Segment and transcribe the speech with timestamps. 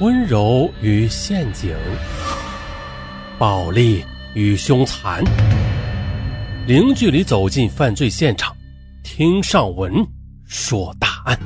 [0.00, 1.72] 温柔与陷阱，
[3.38, 5.22] 暴力与凶残，
[6.66, 8.56] 零距离走进犯罪现场，
[9.04, 10.04] 听上文
[10.44, 11.38] 说大案。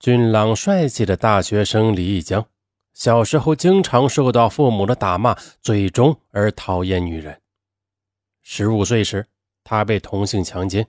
[0.00, 2.44] 俊朗帅气的大学生李义江，
[2.94, 7.39] 小时候经常受到父母的打骂，最终而讨厌女人。
[8.42, 9.26] 十五岁时，
[9.62, 10.84] 他被同性强奸；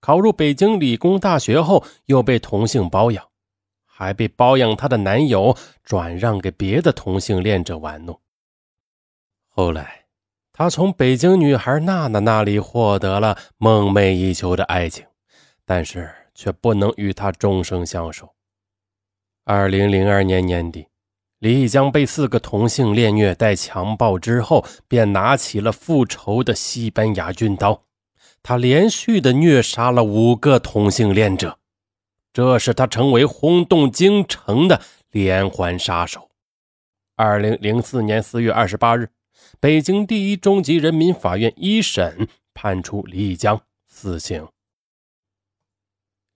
[0.00, 3.28] 考入北京理工大学后，又被同性包养，
[3.84, 8.20] 还被包养他的男友转让给别的同性恋者玩弄。
[9.48, 10.06] 后来，
[10.52, 15.06] 他从北京女孩娜娜那里获得了梦寐以求的爱情，
[15.64, 18.34] 但是却不能与她终生相守。
[19.44, 20.86] 二零零二年年底。
[21.40, 27.84] 李义江被四个同性恋虐待强暴之后，便拿起了复仇的西班牙军刀。
[28.42, 31.58] 他连续的虐杀了五个同性恋者，
[32.32, 36.28] 这使他成为轰动京城的连环杀手。
[37.14, 39.10] 二零零四年四月二十八日，
[39.60, 44.48] 北京第一中级人民法院一审判处李义江死刑。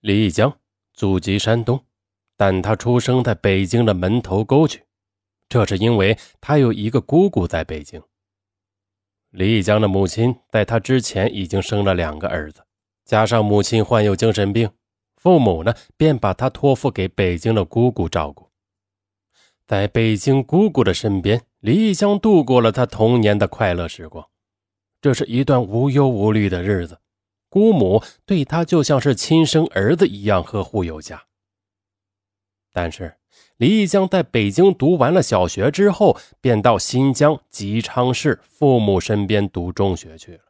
[0.01, 0.57] 李义江
[0.93, 1.85] 祖籍山东，
[2.37, 4.85] 但他出生在北京的门头沟区。
[5.53, 8.03] 这是因为他有一个姑姑在北京。
[9.29, 12.65] 李义江的母亲在他之前已经生了两个儿子，
[13.05, 14.71] 加上母亲患有精神病，
[15.17, 18.51] 父母呢便把他托付给北京的姑姑照顾。
[19.67, 24.27] 在北京姑姑的身边，李义江度过了他童年的快乐时光。
[25.03, 26.99] 这是一段无忧无虑的日子，
[27.51, 31.23] 姑母对他就像是亲生儿子一样呵护有加。
[32.73, 33.19] 但是。
[33.59, 40.41] 李义江在北京读完了小学之后，便到新疆吉昌市父母身边读中学去了。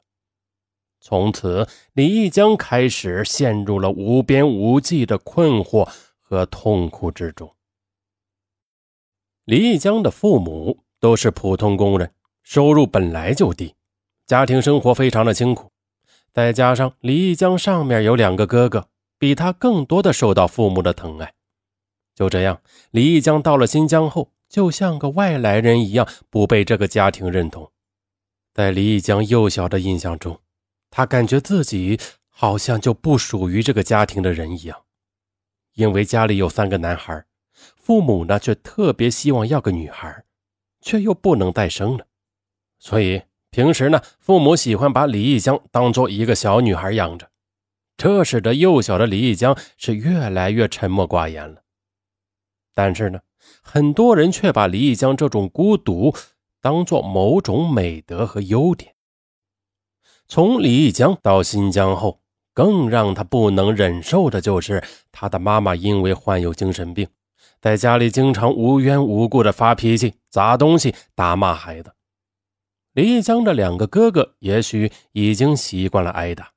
[1.01, 5.89] 从此，李义江开始陷入了无边无际的困惑
[6.21, 7.53] 和痛苦之中。
[9.45, 12.13] 李义江的父母都是普通工人，
[12.45, 13.75] 收入本来就低，
[14.27, 15.71] 家庭生活非常的清苦。
[16.33, 21.35] 再加上李义江上面有两个哥哥，比他更多的受到父母的疼爱。
[22.15, 27.71] 就这样，李义江到了新疆后，就像个外来人一样，不被这个家庭认同。
[28.53, 30.39] 在李义江幼小的印象中，
[30.91, 34.83] 他感觉自己好像就不属于这个家庭的人一样。
[35.75, 37.25] 因为家里有三个男孩，
[37.77, 40.25] 父母呢却特别希望要个女孩，
[40.83, 42.05] 却又不能再生了，
[42.79, 47.31] 所以平时呢，父母喜欢把李义江当做一个小女孩养着。
[47.97, 51.62] 这使得幼小的李义江是越来越沉默寡言了。
[52.75, 53.21] 但是呢，
[53.63, 56.15] 很多人却把李义江这种孤独
[56.61, 58.95] 当做某种美德和优点。
[60.29, 62.21] 从李义江到新疆后，
[62.55, 67.07] 更让他不能忍受的就是他的妈妈因为患有精神病，
[67.61, 71.93] 在家里经常无缘无故的发脾气、砸东西、打骂孩子。
[72.93, 76.53] 李义江的两个哥哥也许已经习惯了挨打，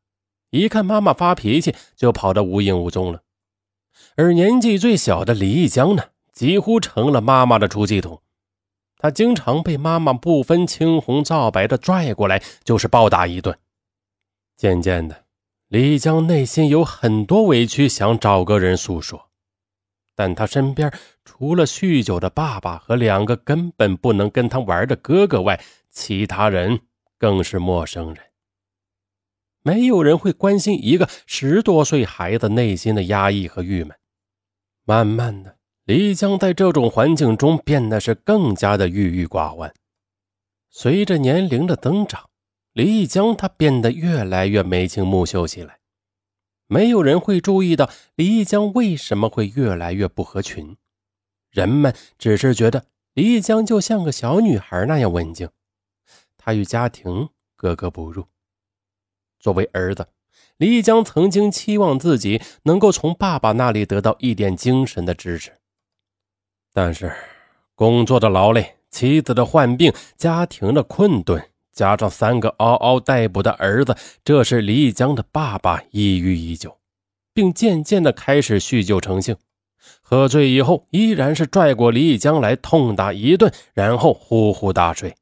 [0.50, 3.22] 一看妈妈发脾气就跑得无影无踪了。
[4.18, 8.22] 而年纪最小的李义江呢，几乎成了妈妈的出气筒。
[8.98, 13.58] 他经常被妈妈不分青红皂白的拽过来，就是暴打一顿。
[14.56, 15.26] 渐渐的，
[15.68, 19.30] 李义江内心有很多委屈，想找个人诉说，
[20.16, 20.92] 但他身边
[21.26, 25.62] 除了酗酒的爸爸和两个根本不能跟他玩的哥哥外，
[25.92, 26.80] 其他人
[27.20, 28.18] 更是陌生人。
[29.62, 33.96] 没有人会关心一个十多岁孩子内心的压抑和郁闷。
[34.88, 39.74] 慢慢的，李江在这种环境中变得是更加的郁郁寡欢。
[40.70, 42.30] 随着年龄的增长，
[42.72, 45.80] 李江他变得越来越眉清目秀起来。
[46.68, 50.78] 没有人会注意到李江为什么会越来越不合群。
[51.50, 55.50] 人们只是觉得李江就像个小女孩那样文静，
[56.38, 58.28] 她与家庭格格不入。
[59.40, 60.08] 作为儿子，
[60.58, 65.52] 李江曾经期望自己能够从爸爸那里得到一点精神的支持，
[66.74, 67.12] 但是
[67.76, 73.94] 工作的劳累、妻子的患病、家庭的困顿，加上三个嗷嗷待哺的儿子，
[74.24, 76.78] 这是李江的爸爸抑郁已久，
[77.34, 79.36] 并渐渐的开始酗酒成性。
[80.02, 85.14] 喝醉以后，依然是拽过李江来痛打一顿，然后呼呼大睡。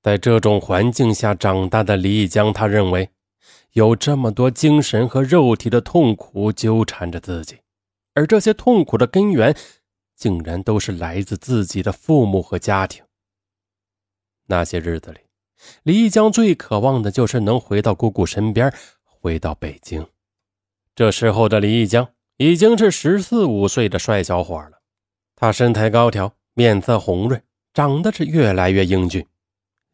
[0.00, 3.10] 在这种环境下长大的李义江，他认为
[3.72, 7.58] 有这么多精神和肉体的痛苦纠缠着自己，
[8.14, 9.56] 而这些痛苦的根源，
[10.14, 13.02] 竟然都是来自自己的父母和家庭。
[14.46, 15.20] 那些日子里，
[15.84, 18.72] 李一江最渴望的就是能回到姑姑身边，
[19.04, 20.06] 回到北京。
[20.94, 24.82] 这时候的李一江已经是十四五岁的帅小伙了，
[25.34, 27.42] 他身材高挑，面色红润，
[27.72, 29.26] 长得是越来越英俊。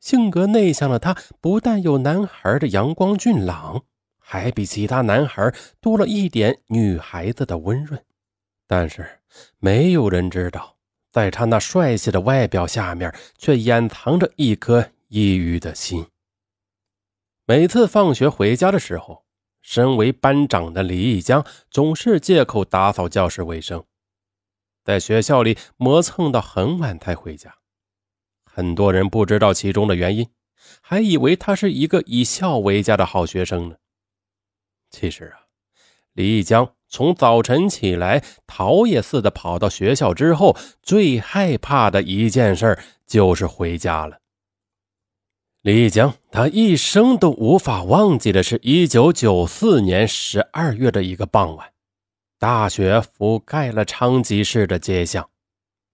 [0.01, 3.85] 性格内向的他，不但有男孩的阳光俊朗，
[4.19, 8.03] 还比其他男孩多了一点女孩子的温润。
[8.67, 9.21] 但是，
[9.59, 10.77] 没有人知道，
[11.11, 16.07] 在他那帅气的外表下面，却掩藏着一颗抑郁的心。
[17.47, 19.25] 每次放学回家的时候，
[19.63, 23.83] 身为班长的李义江总是借口打扫教室卫生，
[24.85, 27.57] 在学校里磨蹭到很晚才回家。
[28.59, 30.29] 很多人不知道其中的原因，
[30.81, 33.77] 还以为他是一个以孝为家的好学生呢。
[34.91, 35.47] 其实啊，
[36.15, 36.69] 李义江。
[36.89, 42.77] 从早晨起来，逃也似的跑到学校之后，最害怕的一件事
[43.07, 44.19] 就是回家了。
[45.63, 51.73] 李江他一生都无法忘记的是，一九九四年十二月的一个傍晚，
[52.41, 55.31] 大雪覆盖了昌吉市的街巷。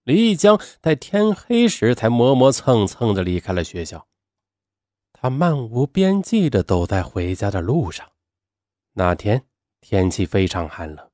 [0.05, 4.07] 李江在天黑时才磨磨蹭蹭的离开了学校，
[5.11, 8.09] 他漫无边际的走在回家的路上。
[8.93, 9.43] 那天。
[9.87, 11.11] 天气非常寒冷，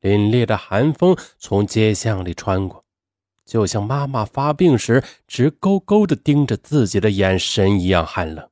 [0.00, 2.82] 凛冽的寒风从街巷里穿过，
[3.44, 8.48] 就像妈妈发病时直勾勾地盯着自己的眼神一样寒冷。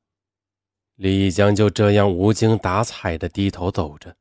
[0.96, 4.14] 李江就这样无精打采地低头走着，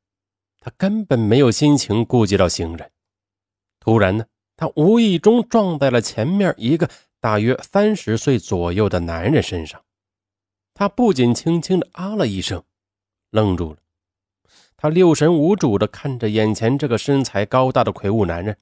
[0.61, 2.89] 他根本没有心情顾及到行人。
[3.81, 4.25] 突然呢，
[4.57, 6.89] 他无意中撞在了前面一个
[7.19, 9.85] 大约三十岁左右的男人身上，
[10.73, 12.63] 他不仅轻轻的啊了一声，
[13.29, 13.77] 愣住了。
[14.75, 18.57] 他六神无主地看着眼前这个身材高大的魁梧男人，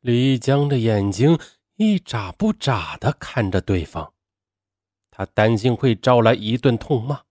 [0.00, 1.38] 李江的眼睛
[1.76, 4.12] 一眨不眨地看着对方，
[5.10, 7.22] 他担心会招来一顿痛骂，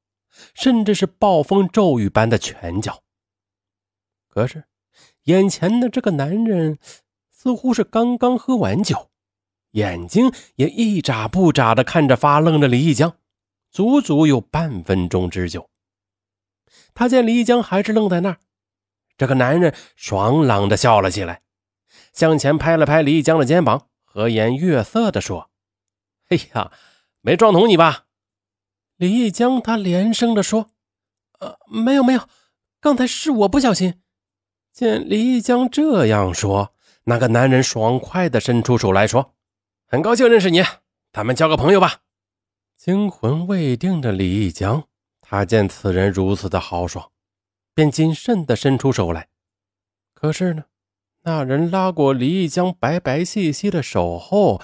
[0.54, 3.04] 甚至是暴风骤雨般的拳脚。
[4.30, 4.66] 可是，
[5.24, 6.78] 眼前的这个男人
[7.48, 9.10] 似乎是刚刚喝完酒，
[9.72, 13.16] 眼睛也一眨不眨的看着发愣的李义江，
[13.72, 15.70] 足足有半分钟之久。
[16.94, 18.40] 他见李江还是愣在那儿，
[19.18, 21.42] 这个男人爽朗的笑了起来，
[22.12, 25.50] 向前拍了拍李江的肩膀，和颜悦色的说
[26.28, 26.74] ：“哎呀，
[27.22, 28.08] 没撞疼你吧？”
[28.98, 30.72] 李江他连声的说
[31.40, 32.28] ：“呃，没有没有，
[32.82, 34.02] 刚才是我不小心。”
[34.76, 36.74] 见李江这样说，
[37.10, 39.34] 那个男人爽快的伸出手来说
[39.88, 40.62] ：“很高兴认识你，
[41.14, 42.02] 咱们交个朋友吧。”
[42.76, 44.84] 惊魂未定的李江。
[45.22, 47.10] 他见此人如此的豪爽，
[47.74, 49.30] 便谨慎地伸出手来。
[50.14, 50.66] 可是呢，
[51.22, 54.62] 那人拉过李义江白白细细的手后，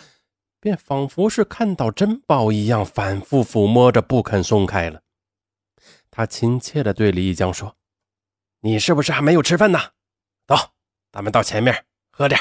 [0.60, 5.02] 便仿佛是看到珍宝一样，反复抚摸着，不肯松开了。
[6.12, 7.78] 他亲切地对李义江说
[8.60, 9.80] ：“你是不是还没有吃饭呢？
[10.46, 10.56] 走，
[11.10, 11.86] 咱们到前面
[12.16, 12.40] 喝点。”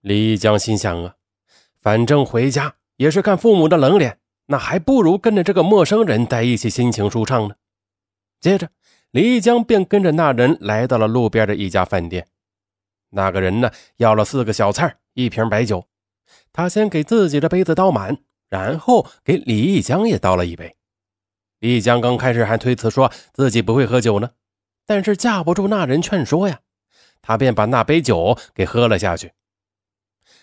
[0.00, 1.14] 李义江心想啊，
[1.80, 4.18] 反正回家也是看父母的冷脸。
[4.50, 7.56] 那还不如跟着这个陌生人在一起，心情舒畅呢。
[8.40, 8.70] 接着，
[9.10, 12.26] 李江便跟着那人来到了路边的一家饭店。
[13.10, 15.86] 那个人呢，要了四个小菜，一瓶白酒。
[16.50, 18.16] 他先给自己的杯子倒满，
[18.48, 20.76] 然后给李义江也倒了一杯。
[21.58, 24.30] 李江刚开始还推辞说自己不会喝酒呢，
[24.86, 26.60] 但是架不住那人劝说呀，
[27.28, 29.32] 他便把那杯酒给喝了下去。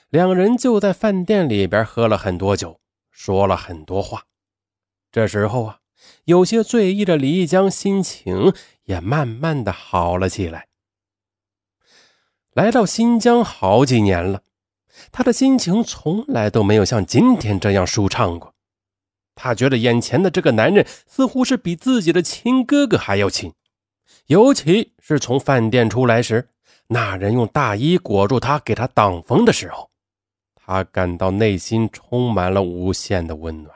[0.10, 2.80] 两人就在饭店里边喝了很多酒。
[3.10, 4.26] 说了很多话，
[5.12, 5.80] 这时候啊，
[6.26, 10.68] 有些醉意的李义江心情也慢慢的好了起来。
[12.54, 14.44] 来到新疆好几年了，
[15.12, 18.54] 他的心情从来都没有像今天这样舒畅过。
[19.34, 23.54] 他觉得眼前的这个男人似乎是比自己的亲哥哥还要亲，
[24.28, 26.50] 尤其是从饭店出来时，
[26.88, 29.90] 那人用大衣裹住他，给他挡风的时候。
[30.56, 33.75] 他感到内心充满了无限的温暖。